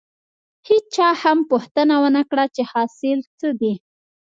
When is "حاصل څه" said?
2.71-3.47